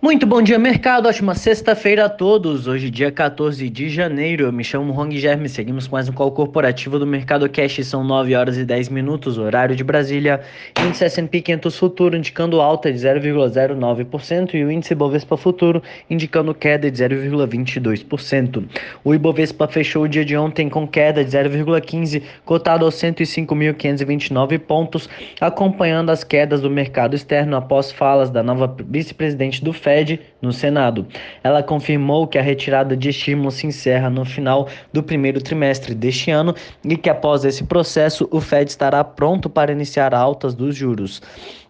Muito 0.00 0.24
bom 0.28 0.40
dia, 0.40 0.60
mercado. 0.60 1.08
Ótima 1.08 1.34
sexta-feira 1.34 2.04
a 2.04 2.08
todos. 2.08 2.68
Hoje, 2.68 2.88
dia 2.88 3.10
14 3.10 3.68
de 3.68 3.88
janeiro. 3.88 4.44
Eu 4.44 4.52
me 4.52 4.62
chamo 4.62 4.92
Hong 4.96 5.18
Germe. 5.18 5.48
Seguimos 5.48 5.88
com 5.88 5.96
mais 5.96 6.08
um 6.08 6.12
call 6.12 6.30
corporativo 6.30 7.00
do 7.00 7.06
Mercado 7.06 7.50
Cash. 7.50 7.84
São 7.84 8.04
9 8.04 8.32
horas 8.36 8.56
e 8.56 8.64
10 8.64 8.90
minutos, 8.90 9.38
horário 9.38 9.74
de 9.74 9.82
Brasília. 9.82 10.40
Índice 10.78 11.04
S&P 11.04 11.40
500 11.40 11.76
Futuro 11.76 12.16
indicando 12.16 12.60
alta 12.60 12.92
de 12.92 12.98
0,09% 13.00 14.54
e 14.54 14.62
o 14.62 14.70
índice 14.70 14.94
Bovespa 14.94 15.36
Futuro 15.36 15.82
indicando 16.08 16.54
queda 16.54 16.88
de 16.88 17.02
0,22%. 17.02 18.64
O 19.02 19.12
Ibovespa 19.12 19.66
fechou 19.66 20.04
o 20.04 20.08
dia 20.08 20.24
de 20.24 20.36
ontem 20.36 20.68
com 20.68 20.86
queda 20.86 21.24
de 21.24 21.36
0,15, 21.36 22.22
cotado 22.44 22.84
aos 22.84 22.94
105.529 22.94 24.60
pontos, 24.60 25.10
acompanhando 25.40 26.10
as 26.10 26.22
quedas 26.22 26.60
do 26.60 26.70
mercado 26.70 27.16
externo 27.16 27.56
após 27.56 27.90
falas 27.90 28.30
da 28.30 28.44
nova 28.44 28.72
vice-presidente 28.88 29.64
do 29.64 29.72
FED 29.72 29.87
Fed 29.88 30.20
no 30.42 30.52
Senado. 30.52 31.06
Ela 31.42 31.62
confirmou 31.62 32.26
que 32.26 32.36
a 32.36 32.42
retirada 32.42 32.94
de 32.94 33.08
estímulos 33.08 33.54
se 33.54 33.66
encerra 33.66 34.10
no 34.10 34.22
final 34.22 34.68
do 34.92 35.02
primeiro 35.02 35.40
trimestre 35.40 35.94
deste 35.94 36.30
ano 36.30 36.54
e 36.84 36.94
que 36.94 37.08
após 37.08 37.42
esse 37.42 37.64
processo 37.64 38.28
o 38.30 38.38
Fed 38.38 38.68
estará 38.68 39.02
pronto 39.02 39.48
para 39.48 39.72
iniciar 39.72 40.14
altas 40.14 40.54
dos 40.54 40.76
juros. 40.76 41.22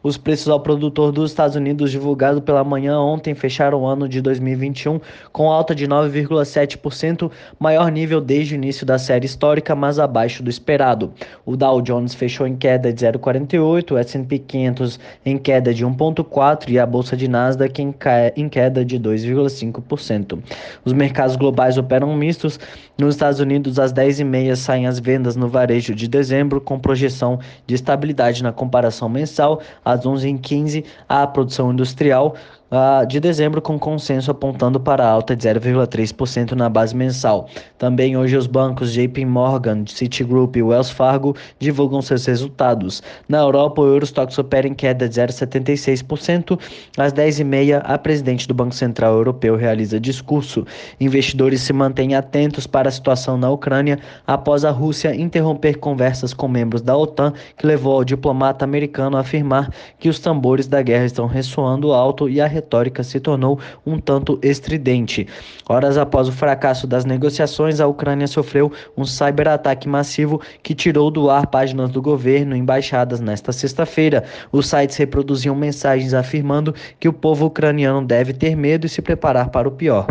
Os 0.08 0.16
preços 0.16 0.48
ao 0.48 0.58
produtor 0.58 1.12
dos 1.12 1.30
Estados 1.30 1.54
Unidos 1.54 1.90
divulgado 1.90 2.40
pela 2.40 2.64
manhã 2.64 2.98
ontem 2.98 3.34
fecharam 3.34 3.82
o 3.82 3.86
ano 3.86 4.08
de 4.08 4.22
2021 4.22 4.98
com 5.30 5.50
alta 5.50 5.74
de 5.74 5.86
9,7%, 5.86 7.30
maior 7.60 7.90
nível 7.90 8.18
desde 8.18 8.54
o 8.54 8.56
início 8.56 8.86
da 8.86 8.98
série 8.98 9.26
histórica, 9.26 9.74
mas 9.74 9.98
abaixo 9.98 10.42
do 10.42 10.48
esperado. 10.48 11.12
O 11.44 11.58
Dow 11.58 11.82
Jones 11.82 12.14
fechou 12.14 12.46
em 12.46 12.56
queda 12.56 12.90
de 12.90 13.04
0,48, 13.04 13.90
o 13.90 13.98
S&P 13.98 14.38
500 14.38 14.98
em 15.26 15.36
queda 15.36 15.74
de 15.74 15.84
1,4 15.84 16.70
e 16.70 16.78
a 16.78 16.86
bolsa 16.86 17.14
de 17.14 17.28
Nasdaq 17.28 17.82
em, 17.82 18.48
queda 18.48 18.82
de 18.82 18.98
2,5%. 18.98 20.38
Os 20.86 20.94
mercados 20.94 21.36
globais 21.36 21.76
operam 21.76 22.16
mistos. 22.16 22.58
Nos 22.96 23.14
Estados 23.14 23.40
Unidos, 23.40 23.78
às 23.78 23.92
10h30 23.92 24.56
saem 24.56 24.86
as 24.86 24.98
vendas 24.98 25.36
no 25.36 25.48
varejo 25.48 25.94
de 25.94 26.08
dezembro, 26.08 26.62
com 26.62 26.78
projeção 26.78 27.38
de 27.66 27.74
estabilidade 27.74 28.42
na 28.42 28.52
comparação 28.52 29.06
mensal 29.06 29.60
às 29.84 29.97
11h15, 30.04 30.84
a 31.08 31.26
produção 31.26 31.72
industrial 31.72 32.34
uh, 32.70 33.06
de 33.06 33.20
dezembro, 33.20 33.60
com 33.60 33.78
consenso 33.78 34.30
apontando 34.30 34.78
para 34.78 35.06
alta 35.06 35.34
de 35.34 35.48
0,3% 35.48 36.52
na 36.52 36.68
base 36.68 36.94
mensal. 36.94 37.48
Também 37.76 38.16
hoje 38.16 38.36
os 38.36 38.46
bancos 38.46 38.92
JP 38.92 39.24
Morgan, 39.24 39.84
Citigroup 39.86 40.56
e 40.56 40.62
Wells 40.62 40.90
Fargo 40.90 41.36
divulgam 41.58 42.02
seus 42.02 42.26
resultados. 42.26 43.02
Na 43.28 43.38
Europa, 43.38 43.80
o 43.80 43.86
Eurostox 43.86 44.38
opera 44.38 44.66
em 44.66 44.74
queda 44.74 45.08
de 45.08 45.20
0,76%. 45.20 46.58
Às 46.96 47.12
10h30, 47.12 47.80
a 47.84 47.98
presidente 47.98 48.46
do 48.46 48.54
Banco 48.54 48.74
Central 48.74 49.14
Europeu 49.14 49.56
realiza 49.56 50.00
discurso. 50.00 50.66
Investidores 51.00 51.62
se 51.62 51.72
mantêm 51.72 52.14
atentos 52.14 52.66
para 52.66 52.88
a 52.88 52.92
situação 52.92 53.36
na 53.36 53.50
Ucrânia 53.50 53.98
após 54.26 54.64
a 54.64 54.70
Rússia 54.70 55.14
interromper 55.14 55.78
conversas 55.78 56.34
com 56.34 56.48
membros 56.48 56.82
da 56.82 56.96
OTAN, 56.96 57.32
que 57.56 57.66
levou 57.66 57.94
ao 57.94 58.04
diplomata 58.04 58.64
americano 58.64 59.16
a 59.16 59.20
afirmar 59.20 59.70
que 59.98 60.08
os 60.08 60.18
tambores 60.18 60.66
da 60.66 60.82
guerra 60.82 61.04
estão 61.04 61.26
ressoando 61.26 61.92
alto 61.92 62.28
e 62.28 62.40
a 62.40 62.46
retórica 62.58 63.02
se 63.02 63.18
tornou 63.20 63.58
um 63.86 63.98
tanto 63.98 64.38
estridente. 64.42 65.26
Horas 65.68 65.96
após 65.96 66.28
o 66.28 66.32
fracasso 66.32 66.86
das 66.86 67.04
negociações, 67.04 67.80
a 67.80 67.86
Ucrânia 67.86 68.26
sofreu 68.26 68.70
um 68.96 69.04
cyberataque 69.04 69.88
massivo 69.88 70.40
que 70.62 70.74
tirou 70.74 71.10
do 71.10 71.30
ar 71.30 71.46
páginas 71.46 71.90
do 71.90 72.02
governo 72.02 72.54
e 72.54 72.58
embaixadas 72.58 73.20
nesta 73.20 73.52
sexta-feira. 73.52 74.24
Os 74.52 74.68
sites 74.68 74.96
reproduziam 74.96 75.54
mensagens 75.54 76.14
afirmando 76.14 76.74
que 76.98 77.08
o 77.08 77.12
povo 77.12 77.46
ucraniano 77.46 78.04
deve 78.04 78.32
ter 78.32 78.56
medo 78.56 78.86
e 78.86 78.88
se 78.88 79.00
preparar 79.00 79.50
para 79.50 79.68
o 79.68 79.72
pior. 79.72 80.06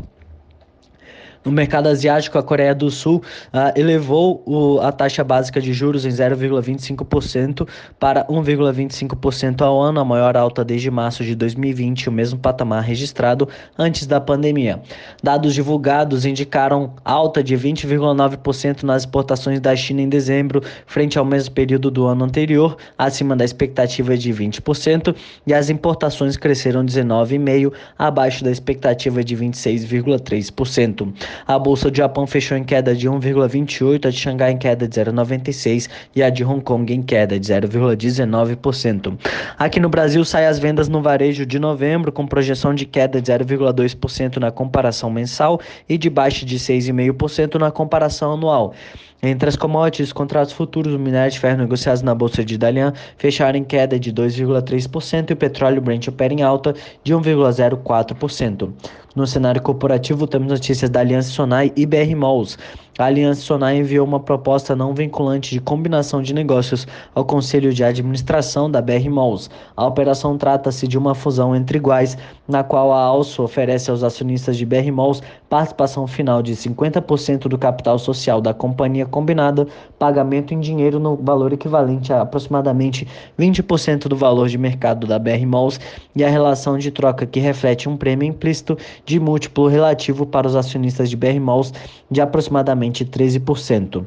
No 1.48 1.53
mercado 1.53 1.88
asiático, 1.88 2.38
a 2.38 2.44
Coreia 2.44 2.76
do 2.76 2.92
Sul 2.92 3.23
uh, 3.53 3.72
elevou 3.73 4.44
o, 4.45 4.81
a 4.81 4.92
taxa 4.92 5.23
básica 5.23 5.62
de 5.62 5.72
juros 5.72 6.03
em 6.03 6.09
0,25% 6.09 7.66
para 7.97 8.25
1,25% 8.25 9.62
ao 9.62 9.81
ano, 9.81 10.02
a 10.02 10.03
maior 10.03 10.35
alta 10.35 10.62
desde 10.66 10.91
março 10.91 11.24
de 11.24 11.34
2020, 11.35 12.09
o 12.09 12.12
mesmo 12.12 12.38
patamar 12.38 12.84
registrado 12.84 13.47
antes 13.80 14.06
da 14.06 14.19
pandemia. 14.19 14.81
Dados 15.24 15.53
divulgados 15.53 16.25
indicaram 16.25 16.91
alta 17.06 17.41
de 17.41 17.56
20,9% 17.56 18.84
nas 18.84 19.03
exportações 19.03 19.62
da 19.62 19.74
China 19.74 20.02
em 20.02 20.09
dezembro, 20.09 20.62
frente 20.85 21.18
ao 21.18 21.24
mesmo 21.24 21.56
período 21.56 21.90
do 21.90 22.08
ano 22.08 22.25
anterior, 22.25 22.75
acima 22.97 23.38
da 23.38 23.46
expectativa 23.46 24.18
de 24.18 24.34
20%, 24.34 25.16
e 25.46 25.53
as 25.53 25.69
importações 25.69 26.35
cresceram 26.35 26.85
19,5%, 26.85 27.72
abaixo 27.97 28.44
da 28.44 28.52
expectativa 28.52 29.24
de 29.24 29.38
26,3%. 29.38 31.14
A 31.46 31.59
bolsa 31.59 31.92
do 31.92 31.98
Japão 31.98 32.25
fechou 32.25 32.58
em 32.58 32.64
queda 32.64 32.96
de 32.96 33.09
1,28, 33.09 34.06
a 34.06 34.09
de 34.09 34.18
Xangai 34.18 34.52
em 34.52 34.58
queda 34.58 34.88
de 34.88 35.00
0,96 35.00 35.90
e 36.16 36.24
a 36.24 36.30
de 36.30 36.44
Hong 36.44 36.62
Kong 36.62 36.94
em 36.94 37.02
queda 37.02 37.40
de 37.40 37.53
0,19%. 37.53 39.18
Aqui 39.58 39.80
no 39.80 39.90
Brasil 39.90 40.24
sai 40.24 40.47
as 40.47 40.59
vendas 40.59 40.88
no 40.88 41.02
varejo 41.02 41.46
de 41.46 41.59
novembro 41.59 42.12
com 42.12 42.26
projeção 42.26 42.74
de 42.74 42.86
queda 42.86 43.22
de 43.22 43.31
0,2% 43.31 44.38
na 44.38 44.52
comparação 44.52 45.09
mensal 45.09 45.59
e 45.88 45.97
de 45.97 46.09
baixa 46.09 46.46
de 46.46 46.58
6,5% 46.58 47.56
na 47.56 47.72
comparação 47.72 48.34
anual. 48.34 48.74
Entre 49.22 49.50
as 49.50 49.56
commodities, 49.56 50.14
contratos 50.14 50.53
futuros 50.53 50.94
do 50.94 51.00
minério 51.00 51.31
de 51.31 51.40
ferro 51.40 51.58
negociados 51.58 52.03
na 52.03 52.14
bolsa 52.14 52.46
de 52.46 52.56
Dalian 52.56 52.94
fecharam 53.18 53.58
em 53.58 53.64
queda 53.64 54.00
de 54.00 54.14
2,3% 54.14 55.31
e 55.31 55.34
o 55.34 55.36
petróleo 55.36 55.81
Brent 55.81 56.08
opera 56.08 56.34
em 56.34 56.44
alta 56.44 56.76
de 57.03 57.14
1,04%. 57.14 58.72
No 59.17 59.25
cenário 59.25 59.59
corporativo, 59.59 60.28
temos 60.28 60.47
notícias 60.47 60.91
da 60.91 61.00
Aliança 61.00 61.31
Sonai 61.31 61.73
e 61.75 61.88
BR 61.88 62.16
Malls. 62.16 62.55
A 63.00 63.05
Aliança 63.05 63.41
Sonai 63.41 63.78
enviou 63.78 64.05
uma 64.05 64.19
proposta 64.19 64.75
não 64.75 64.94
vinculante 64.94 65.51
de 65.51 65.59
combinação 65.59 66.19
de 66.19 66.33
negócios 66.33 66.88
ao 67.13 67.25
Conselho 67.25 67.72
de 67.72 67.83
Administração 67.83 68.69
da 68.69 68.81
BR 68.81 69.07
Malls. 69.07 69.50
A 69.75 69.85
operação 69.85 70.35
trata-se 70.35 70.88
de 70.88 70.97
uma 70.97 71.13
fusão 71.13 71.55
entre 71.55 71.78
iguais, 71.78 72.17
na 72.47 72.63
qual 72.63 72.91
a 72.91 73.03
Also 73.03 73.44
oferece 73.44 73.91
aos 73.91 74.03
acionistas 74.03 74.57
de 74.57 74.66
BR 74.66 74.91
Malls 74.91 75.22
participação 75.47 76.07
final 76.07 76.41
de 76.41 76.53
50% 76.53 77.47
do 77.47 77.57
capital 77.57 77.99
social 77.99 78.41
da 78.41 78.53
companhia 78.53 79.05
combinada, 79.05 79.67
pagamento 79.99 80.53
em 80.53 80.59
dinheiro 80.59 80.99
no 80.99 81.16
valor 81.16 81.53
equivalente 81.53 82.11
a 82.11 82.22
aproximadamente 82.22 83.07
20% 83.39 84.07
do 84.07 84.16
valor 84.16 84.47
de 84.47 84.57
mercado 84.57 85.05
da 85.05 85.19
BR 85.19 85.45
Malls 85.45 85.79
e 86.16 86.23
a 86.23 86.29
relação 86.29 86.78
de 86.78 86.89
troca 86.89 87.25
que 87.28 87.39
reflete 87.39 87.88
um 87.88 87.95
prêmio 87.95 88.28
implícito 88.28 88.78
de 89.07 89.22
múltiplo 89.22 89.68
relativo 89.68 90.25
para 90.25 90.45
os 90.45 90.56
acionistas 90.56 91.09
de 91.09 91.16
BR 91.16 91.40
Malls 91.40 91.73
de 92.12 92.19
aproximadamente 92.19 93.06
13%. 93.06 94.06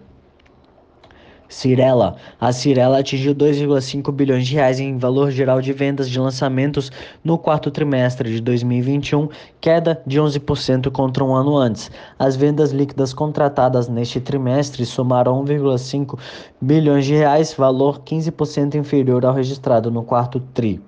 Cirela. 1.49 2.17
A 2.39 2.53
Cirela 2.53 3.01
atingiu 3.01 3.35
2,5 3.35 4.13
bilhões 4.13 4.47
de 4.47 4.55
reais 4.55 4.79
em 4.79 4.97
valor 4.99 5.33
geral 5.33 5.61
de 5.61 5.73
vendas 5.73 6.09
de 6.09 6.21
lançamentos 6.21 6.93
no 7.25 7.37
quarto 7.37 7.71
trimestre 7.71 8.31
de 8.31 8.41
2021, 8.41 9.29
queda 9.61 10.01
de 10.07 10.21
11% 10.21 10.91
contra 10.93 11.25
um 11.25 11.35
ano 11.35 11.57
antes. 11.57 11.91
As 12.19 12.37
vendas 12.37 12.71
líquidas 12.71 13.13
contratadas 13.13 13.89
neste 13.89 14.21
trimestre 14.21 14.87
somaram 14.87 15.43
1,5 15.45 16.17
bilhões 16.61 17.07
de 17.07 17.15
reais, 17.15 17.53
valor 17.53 18.01
15% 18.03 18.77
inferior 18.77 19.25
ao 19.25 19.35
registrado 19.35 19.91
no 19.91 20.05
quarto 20.05 20.39
tri. 20.55 20.81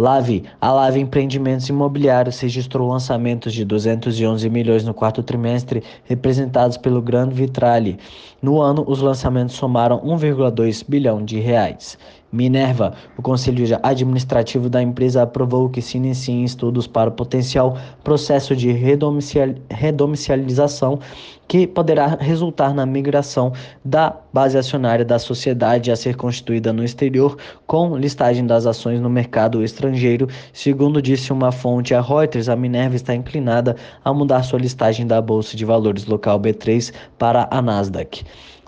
Lave, 0.00 0.44
a 0.58 0.72
Lave 0.72 0.98
Empreendimentos 0.98 1.68
Imobiliários 1.68 2.40
registrou 2.40 2.88
lançamentos 2.88 3.52
de 3.52 3.66
211 3.66 4.48
milhões 4.48 4.82
no 4.82 4.94
quarto 4.94 5.22
trimestre, 5.22 5.82
representados 6.04 6.78
pelo 6.78 7.02
Grand 7.02 7.28
Vitrale. 7.28 7.98
No 8.42 8.62
ano, 8.62 8.84
os 8.86 9.02
lançamentos 9.02 9.54
somaram 9.54 10.00
1,2 10.00 10.82
bilhão 10.88 11.22
de 11.22 11.38
reais. 11.38 11.98
Minerva, 12.32 12.94
o 13.18 13.22
Conselho 13.22 13.66
Administrativo 13.82 14.70
da 14.70 14.80
empresa 14.80 15.22
aprovou 15.22 15.68
que 15.68 15.82
se 15.82 15.96
iniciem 15.96 16.44
estudos 16.44 16.86
para 16.86 17.10
o 17.10 17.12
potencial 17.12 17.76
processo 18.04 18.54
de 18.54 18.70
redomicial, 18.70 19.48
redomicialização 19.68 21.00
que 21.48 21.66
poderá 21.66 22.16
resultar 22.20 22.72
na 22.72 22.86
migração 22.86 23.52
da 23.84 24.16
base 24.32 24.56
acionária 24.56 25.04
da 25.04 25.18
sociedade 25.18 25.90
a 25.90 25.96
ser 25.96 26.14
constituída 26.14 26.72
no 26.72 26.84
exterior 26.84 27.36
com 27.66 27.96
listagem 27.96 28.46
das 28.46 28.66
ações 28.66 29.00
no 29.00 29.10
mercado 29.10 29.64
estrangeiro. 29.64 30.28
Segundo 30.52 31.02
disse 31.02 31.32
uma 31.32 31.50
fonte 31.50 31.92
a 31.92 32.00
Reuters, 32.00 32.48
a 32.48 32.54
Minerva 32.54 32.94
está 32.94 33.12
inclinada 33.12 33.74
a 34.04 34.14
mudar 34.14 34.44
sua 34.44 34.60
listagem 34.60 35.04
da 35.04 35.20
Bolsa 35.20 35.56
de 35.56 35.64
Valores 35.64 36.06
local 36.06 36.38
B3 36.38 36.92
para 37.18 37.48
a 37.50 37.60
Nasdaq. 37.60 38.22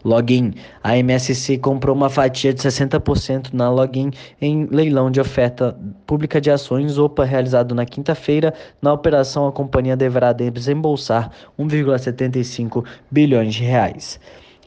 Login. 0.05 0.53
A 0.83 0.97
MSC 0.97 1.59
comprou 1.59 1.95
uma 1.95 2.11
fatia 2.11 2.53
de 2.53 2.61
60% 2.61 3.53
na 3.53 3.71
Login 3.71 4.11
em 4.41 4.67
leilão 4.67 5.11
de 5.11 5.21
oferta 5.21 5.77
pública 6.07 6.41
de 6.41 6.51
ações 6.51 6.99
OPA 6.99 7.25
realizado 7.25 7.75
na 7.75 7.87
quinta-feira. 7.87 8.53
Na 8.81 8.93
operação, 8.93 9.47
a 9.47 9.53
companhia 9.53 9.97
deverá 9.97 10.33
desembolsar 10.33 11.31
1,75 11.59 12.85
bilhões 13.11 13.55
de 13.55 13.63
reais. 13.63 14.19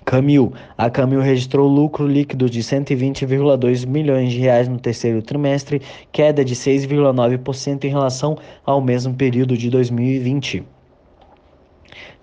Camil. 0.05 0.53
A 0.77 0.87
Camil 0.87 1.19
registrou 1.19 1.67
lucro 1.67 2.07
líquido 2.07 2.47
de 2.47 2.61
120,2 2.61 3.87
milhões 3.87 4.31
de 4.31 4.39
reais 4.39 4.67
no 4.67 4.79
terceiro 4.79 5.21
trimestre, 5.21 5.81
queda 6.11 6.45
de 6.45 6.55
6,9% 6.55 7.83
em 7.83 7.89
relação 7.89 8.37
ao 8.63 8.79
mesmo 8.79 9.15
período 9.15 9.57
de 9.57 9.67
2020. 9.69 10.63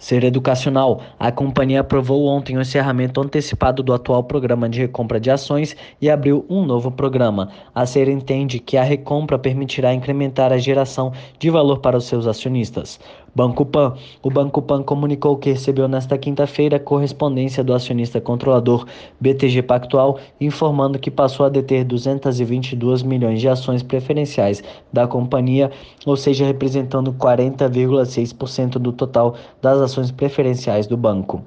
Ser 0.02 0.24
educacional. 0.24 1.00
A 1.16 1.30
companhia 1.30 1.78
aprovou 1.78 2.26
ontem 2.26 2.56
o 2.56 2.60
encerramento 2.60 3.20
antecipado 3.20 3.84
do 3.84 3.92
atual 3.92 4.24
programa 4.24 4.68
de 4.68 4.80
recompra 4.80 5.20
de 5.20 5.30
ações 5.30 5.76
e 6.00 6.10
abriu 6.10 6.44
um 6.50 6.64
novo 6.64 6.90
programa. 6.90 7.50
A 7.72 7.86
Ser 7.86 8.08
entende 8.08 8.58
que 8.58 8.76
a 8.76 8.82
recompra 8.82 9.38
permitirá 9.38 9.94
incrementar 9.94 10.52
a 10.52 10.58
geração 10.58 11.12
de 11.38 11.48
valor 11.50 11.78
para 11.78 11.96
os 11.96 12.06
seus 12.06 12.26
acionistas. 12.26 12.98
Banco 13.34 13.64
Pan. 13.64 13.94
O 14.22 14.28
Banco 14.28 14.60
Pan 14.60 14.82
comunicou 14.82 15.38
que 15.38 15.52
recebeu 15.52 15.88
nesta 15.88 16.18
quinta-feira 16.18 16.78
correspondência 16.78 17.64
do 17.64 17.72
acionista 17.72 18.20
controlador 18.20 18.84
BTG 19.20 19.62
Pactual, 19.62 20.18
informando 20.38 20.98
que 20.98 21.10
passou 21.10 21.46
a 21.46 21.48
deter 21.48 21.82
222 21.82 23.02
milhões 23.02 23.40
de 23.40 23.48
ações 23.48 23.82
preferenciais 23.82 24.62
da 24.92 25.06
companhia, 25.06 25.70
ou 26.04 26.14
seja, 26.14 26.44
representando 26.44 27.10
40,6% 27.14 28.72
do 28.72 28.92
total 28.92 29.34
das 29.62 29.78
ações 29.78 29.91
preferenciais 30.10 30.86
do 30.86 30.96
banco. 30.96 31.42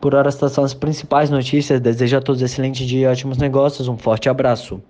Por 0.00 0.14
hora, 0.14 0.28
estas 0.28 0.52
são 0.52 0.64
as 0.64 0.74
principais 0.74 1.30
notícias. 1.30 1.80
Desejo 1.80 2.16
a 2.16 2.20
todos 2.20 2.42
excelente 2.42 2.84
dia 2.84 3.08
e 3.08 3.10
ótimos 3.10 3.38
negócios. 3.38 3.88
Um 3.88 3.96
forte 3.96 4.28
abraço. 4.28 4.82